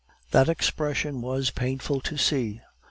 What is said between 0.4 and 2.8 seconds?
expression was painful to see.